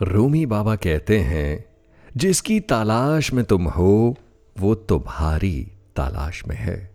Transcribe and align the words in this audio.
रूमी 0.00 0.46
बाबा 0.46 0.76
कहते 0.76 1.18
हैं, 1.18 1.64
जिसकी 2.16 2.60
तलाश 2.60 3.32
में 3.32 3.44
तुम 3.44 3.68
हो, 3.68 4.16
वो 4.58 4.74
तुम्हारी 4.74 5.72
तलाश 5.96 6.42
में 6.48 6.56
है। 6.56 6.90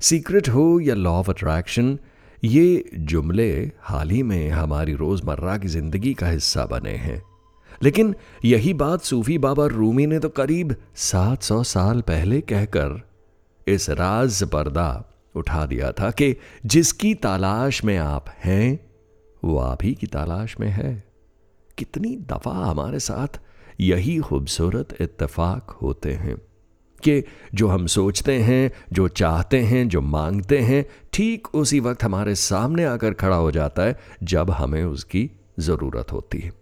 सीक्रेट 0.00 0.48
हो 0.48 0.80
या 0.80 0.94
लॉ 0.94 1.10
ऑफ़ 1.10 1.30
अट्रैक्शन 1.30 1.98
ये 2.44 2.90
जुमले 2.94 3.72
हाल 3.80 4.10
ही 4.10 4.22
में 4.22 4.50
हमारी 4.50 4.94
रोज़मर्रा 4.94 5.58
की 5.58 5.68
ज़िंदगी 5.68 6.14
का 6.14 6.28
हिस्सा 6.28 6.66
बने 6.66 6.90
हैं। 6.90 7.22
लेकिन 7.82 8.14
यही 8.44 8.74
बात 8.74 9.02
सूफी 9.02 9.38
बाबा 9.38 9.66
रूमी 9.66 10.06
ने 10.06 10.18
तो 10.18 10.28
करीब 10.28 10.76
700 10.94 11.62
साल 11.64 12.00
पहले 12.00 12.40
कहकर 12.40 13.00
इस 13.68 13.90
राज 13.90 14.44
पर्दा 14.44 15.04
उठा 15.34 15.66
दिया 15.66 15.92
था 15.92 16.10
कि 16.10 16.36
जिसकी 16.66 17.14
तलाश 17.14 17.84
में 17.84 17.96
आप 17.96 18.34
हैं, 18.44 18.90
वो 19.44 19.58
आप 19.58 19.78
ही 19.82 19.94
की 19.94 20.06
तलाश 20.06 20.56
में 20.60 20.68
है। 20.68 21.09
कितनी 21.80 22.16
दफ़ा 22.16 22.52
हमारे 22.52 22.98
साथ 23.00 23.40
यही 23.80 24.18
खूबसूरत 24.18 24.96
इत्तेफाक 25.00 25.70
होते 25.82 26.12
हैं 26.12 26.36
कि 27.02 27.22
जो 27.54 27.68
हम 27.68 27.86
सोचते 27.86 28.36
हैं, 28.38 28.70
जो 28.92 29.08
चाहते 29.08 29.60
हैं, 29.62 29.88
जो 29.88 30.00
मांगते 30.00 30.58
हैं, 30.58 30.84
ठीक 31.12 31.54
उसी 31.54 31.80
वक्त 31.80 32.04
हमारे 32.04 32.34
सामने 32.34 32.84
आकर 32.84 33.14
खड़ा 33.14 33.36
हो 33.36 33.50
जाता 33.50 33.82
है 33.82 33.98
जब 34.22 34.50
हमें 34.50 34.84
उसकी 34.84 35.30
ज़रूरत 35.58 36.12
होती 36.12 36.38
है। 36.38 36.52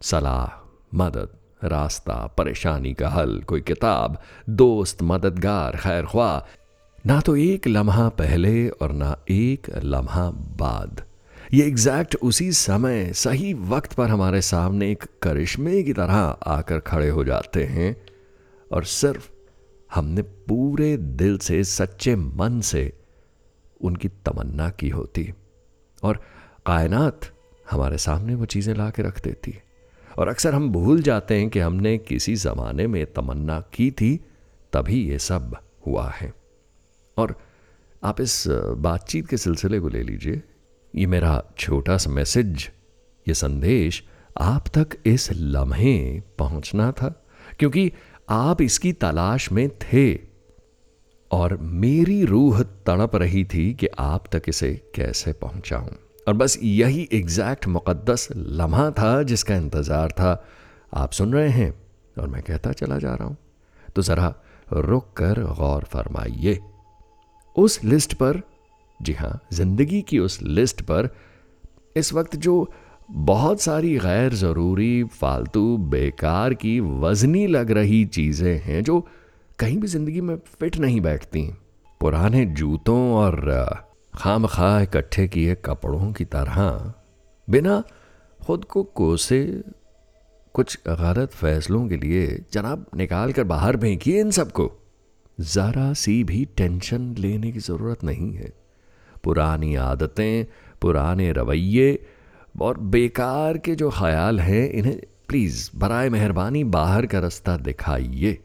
सलाह, 0.00 0.48
मदद, 0.94 1.28
रास्ता, 1.64 2.14
परेशानी 2.38 2.94
का 2.94 3.08
हल, 3.08 3.38
कोई 3.40 3.60
किताब, 3.60 4.18
दोस्त, 4.50 5.02
मददगार, 5.02 5.76
खैर 5.76 6.06
ख्वा 6.06 6.46
ना 7.04 7.20
तो 7.20 7.36
एक 7.36 7.68
लम्हा 7.68 8.08
पहले 8.08 8.68
और 8.68 8.92
ना 8.92 9.16
एक 9.30 9.70
लम्हा 9.84 10.30
बाद। 10.60 11.02
ये 11.54 11.66
एग्जैक्ट 11.66 12.16
उसी 12.22 12.52
समय, 12.52 13.12
सही 13.12 13.54
वक्त 13.54 13.92
पर 13.92 14.08
हमारे 14.08 14.40
सामने 14.42 14.90
एक 14.90 15.04
करिश्मे 15.22 15.82
की 15.82 15.92
तरह 15.92 16.14
आकर 16.46 16.78
खड़े 16.78 17.08
हो 17.08 17.24
जाते 17.24 17.64
हैं 17.64 18.06
और 18.72 18.84
सिर्फ़ 18.84 19.30
हमने 19.94 20.22
पूरे 20.22 20.96
दिल 20.96 21.38
से, 21.38 21.64
सच्चे 21.64 22.16
मन 22.16 22.60
से 22.60 22.92
उनकी 23.80 24.08
तमन्ना 24.08 24.70
की 24.70 24.88
होती 24.88 25.32
और 26.02 26.22
कायनात 26.66 27.20
हमारे 27.70 27.98
सामने 27.98 28.34
वो 28.34 28.44
चीज़ें 28.44 28.74
ला 28.74 28.90
के 28.90 29.02
रख 29.02 29.24
देती। 29.24 29.54
और 30.18 30.28
अक्सर 30.28 30.54
हम 30.54 30.70
भूल 30.70 31.02
जाते 31.02 31.38
हैं 31.38 31.50
कि 31.50 31.58
हमने 31.58 31.98
किसी 31.98 32.34
ज़माने 32.34 32.86
में 32.86 33.12
तमन्ना 33.12 33.60
की 33.60 33.90
थी, 33.90 34.16
तभी 34.72 35.08
ये 35.10 35.18
सब 35.18 35.56
हुआ 35.86 36.08
है। 36.10 36.32
और 37.16 37.36
आप 38.04 38.20
इस 38.20 38.44
बातचीत 38.78 39.28
के 39.28 39.36
सिलसिले 39.36 39.80
को 39.80 39.88
ले 39.88 40.02
लीजिए। 40.02 40.42
ये 40.94 41.06
मेरा 41.06 41.42
छोटा 41.58 41.96
सा 41.96 42.10
मैसेज, 42.10 42.68
ये 43.26 43.34
संदेश 43.34 44.02
आप 44.40 44.68
तक 44.68 44.96
इस 45.06 45.28
लम्हे 45.32 46.20
पहुँचना 46.38 46.90
था, 46.92 47.08
क्योंकि 47.58 47.90
आप 48.30 48.60
इसकी 48.62 48.92
तलाश 48.92 49.50
में 49.52 49.68
थे 49.78 50.14
और 51.30 51.56
मेरी 51.56 52.24
रूह 52.24 52.62
तड़प 52.86 53.16
रही 53.16 53.44
थी 53.44 53.72
कि 53.74 53.88
आप 53.98 54.24
तक 54.32 54.42
इसे 54.48 54.72
कैसे 54.94 55.32
पहुंचाऊं। 55.32 55.88
और 56.28 56.34
बस 56.34 56.58
यही 56.62 57.08
एग्जैक्ट 57.12 57.66
मुकद्दस 57.66 58.28
लम्हा 58.36 58.90
था 58.90 59.22
जिसका 59.22 59.56
इंतज़ार 59.56 60.10
था। 60.10 60.44
आप 60.94 61.12
सुन 61.12 61.32
रहे 61.32 61.48
हैं 61.48 61.72
और 62.16 62.28
मैं 62.28 62.42
कहता 62.42 62.72
चला 62.72 62.98
जा 62.98 63.14
रहा 63.14 63.28
हूँ। 63.28 63.36
तो 63.96 64.02
ज़रा 64.02 64.34
रुक 64.72 65.12
कर 65.12 65.42
गौर 65.54 65.84
फरमाइए। 65.84 66.58
उस 67.56 67.82
लिस्ट 67.84 68.14
पर 68.14 68.42
जी 69.02 69.12
हाँ 69.12 69.38
ज़िंदगी 69.52 70.00
की 70.02 70.18
उस 70.18 70.40
लिस्ट 70.42 70.82
पर 70.82 71.08
इस 71.96 72.12
वक्त 72.12 72.36
जो 72.36 72.72
बहुत 73.10 73.60
सारी 73.60 73.96
गैर 73.98 74.34
ज़रूरी 74.34 75.02
फालतू, 75.04 75.76
बेकार 75.78 76.54
की, 76.54 76.78
वजनी 76.80 77.46
लग 77.46 77.70
रही 77.70 78.04
चीज़ें 78.06 78.58
हैं, 78.58 78.82
जो 78.82 79.00
कहीं 79.58 79.78
भी 79.78 79.86
ज़िंदगी 79.86 80.20
में 80.20 80.36
फिट 80.58 80.76
नहीं 80.76 81.00
बैठती 81.00 81.42
पुराने 82.00 82.44
जूतों 82.46 83.00
और 83.14 83.40
खाम 84.14 84.46
खा 84.46 84.80
इकट्ठे 84.80 85.26
किए 85.28 85.54
कपड़ों 85.64 86.12
की 86.12 86.24
तरह, 86.26 86.92
बिना 87.48 87.82
खुद 88.40 88.64
को 88.64 88.82
कोसे 88.82 89.42
कुछ 90.54 90.78
गलत 90.88 91.32
फैसलों 91.32 91.86
के 91.88 91.96
लिए 91.96 92.26
जनाब 92.52 92.86
निकाल 92.96 93.32
कर 93.32 93.44
बाहर 93.44 93.76
फेंकिए 93.76 94.20
इन 94.20 94.30
सबको। 94.30 94.70
ज़रा 95.38 95.92
सी 95.92 96.22
भी 96.24 96.44
टेंशन 96.56 97.14
लेने 97.18 97.52
की 97.52 97.58
ज़रूरत 97.60 98.04
नहीं 98.04 98.32
है। 98.32 98.52
पुरानी 99.24 99.74
आदतें, 99.74 100.44
पुराने 100.80 101.32
रवैये 101.32 102.06
और 102.60 102.78
बेकार 102.78 103.58
के 103.58 103.74
जो 103.74 103.90
ख्याल 103.90 104.40
हैं, 104.40 104.70
इन्हें 104.70 105.00
प्लीज़ 105.28 105.70
बरए 105.76 106.08
मेहरबानी, 106.08 106.64
बाहर 106.64 107.06
का 107.06 107.18
रास्ता 107.18 107.56
दिखाइए। 107.56 108.38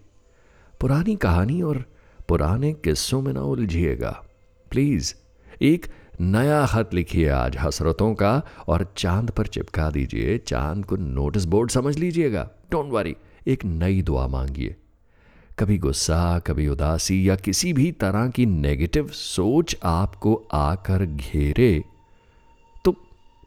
पुरानी 0.82 1.16
कहानी 1.16 1.62
और 1.62 1.86
पुराने 2.30 2.74
किस्सों 2.74 3.22
में 3.22 3.34
ना 3.34 3.42
उलझिएगा। 3.42 4.24
प्लीज़ 4.72 5.14
एक 5.62 5.86
नया 6.22 6.66
खत 6.66 6.90
लिखिए 6.94 7.30
आज 7.30 7.58
हसरतों 7.58 8.14
का 8.14 8.42
और 8.68 8.94
चाँद 8.98 9.32
पर 9.32 9.48
चिपका 9.48 9.90
दीजिए, 9.90 10.38
चाँद 10.38 10.86
को 10.86 10.96
नोटिस 10.96 11.46
बोर्ड 11.46 11.72
समझ 11.72 11.98
लीजिएगा। 11.98 12.50
डोंट 12.72 12.92
वरी 12.92 13.16
एक 13.48 13.66
नई 13.66 14.02
दुआ 14.02 14.28
मांगिए। 14.28 14.76
कभी 15.60 15.78
गुस्सा, 15.78 16.40
कभी 16.40 16.68
उदासी 16.68 17.30
या 17.30 17.36
किसी 17.36 17.72
भी 17.74 17.92
तरह 17.92 18.28
की 18.30 18.46
नेगेटिव 18.46 19.08
सोच 19.08 19.76
आपको 19.84 20.34
आकर 20.52 21.06
घेरे 21.06 21.84
तो 22.86 22.92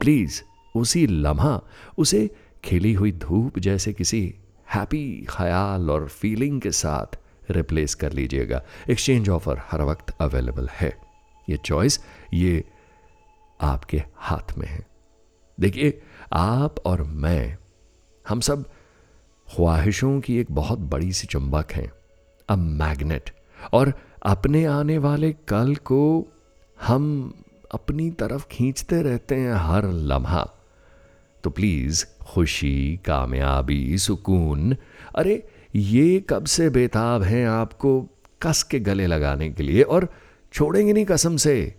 प्लीज़ 0.01 0.41
उसी 0.77 1.07
लम्हा, 1.07 1.61
उसे 1.99 2.31
खिली 2.65 2.93
हुई 2.93 3.13
धूप 3.13 3.59
जैसे 3.59 3.93
किसी 3.93 4.35
हैप्पी 4.75 5.27
ख्याल 5.29 5.91
और 5.91 6.09
फीलिंग 6.09 6.61
के 6.61 6.71
साथ 6.71 7.19
रिप्लेस 7.51 7.95
कर 7.95 8.13
लीजिएगा। 8.13 8.63
एक्सचेंज 8.91 9.29
ऑफ़र 9.29 9.63
हर 9.71 9.83
वक्त 9.83 10.11
अवेलेबल 10.21 10.69
है। 10.73 10.93
ये 11.49 11.57
चॉइस 11.57 12.01
ये 12.35 12.65
आपके 13.61 14.03
हाथ 14.17 14.59
में 14.59 14.67
है। 14.67 14.87
देखिए, 15.61 16.03
आप 16.33 16.79
और 16.87 17.03
मैं, 17.03 17.57
हम 18.29 18.41
सब 18.41 18.69
ख्वाहिशों 19.49 20.21
की 20.21 20.39
एक 20.39 20.53
बहुत 20.53 20.79
बड़ी 20.79 21.13
सी 21.13 21.27
चुंबक 21.27 21.73
हैं। 21.73 21.91
अ 22.51 22.57
मैग्नेट 22.57 23.31
और 23.73 23.93
अपने 24.23 24.65
आने 24.65 24.99
वाले 24.99 25.33
कल 25.33 25.77
को 25.77 26.33
हम 26.87 27.35
अपनी 27.75 28.11
तरफ़ 28.11 28.47
खींचते 28.47 29.03
रहते 29.03 29.35
हैं 29.35 29.55
हर 29.55 29.93
लम्हा। 29.93 30.51
तो 31.45 31.51
प्लीज़ 31.51 32.05
खुशी, 32.25 33.01
कामयाबी, 33.07 33.99
सुकून। 33.99 34.77
अरे, 35.17 35.49
ये 35.77 36.25
कब 36.31 36.45
से 36.45 36.71
बेताब 36.71 37.23
हैं 37.23 37.49
आपको 37.49 38.09
कस 38.43 38.63
के 38.63 38.81
गले 38.81 39.07
लगाने 39.07 39.51
के 39.51 39.63
लिए? 39.63 39.83
और 39.83 40.09
छोड़ेंगे 40.53 40.93
नहीं 40.93 41.05
कसम 41.05 41.37
से। 41.37 41.75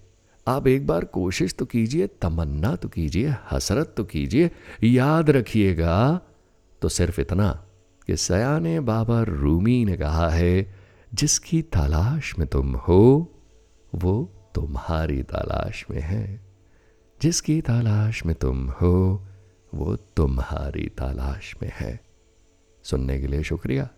आप 0.48 0.68
एक 0.68 0.88
बार 0.88 1.06
कोशिश 1.06 1.53
तो 1.53 1.66
कीजिए, 1.66 2.08
तमन्ना 2.08 2.76
तो 2.76 2.90
कीजिए, 2.90 3.36
हसरत 3.52 3.94
तो 3.98 4.03
कीजिए। 4.03 4.52
याद 4.84 5.30
रखिएगा 5.30 6.22
तो 6.82 6.90
सिर्फ़ 6.90 7.22
इतना। 7.22 7.66
कि 8.07 8.17
सयाने 8.17 8.79
बाबा 8.79 9.22
रूमी 9.22 9.85
ने 9.85 9.97
कहा 9.97 10.29
है, 10.29 10.75
जिसकी 11.13 11.62
तलाश 11.62 12.39
में 12.39 12.47
तुम 12.47 12.75
हो, 12.75 13.34
वो 13.95 14.34
तुम्हारी 14.56 15.23
तलाश 15.23 15.85
में 15.91 16.01
है। 16.01 16.41
जिसकी 17.22 17.61
तलाश 17.61 18.25
में 18.25 18.35
तुम 18.35 18.69
हो, 18.69 19.25
वो 19.75 19.95
तुम्हारी 19.95 20.90
तलाश 20.90 21.56
में 21.61 21.72
है। 21.75 22.01
सुनने 22.84 23.19
के 23.19 23.28
लिए 23.28 23.44
शुक्रिया। 23.44 23.90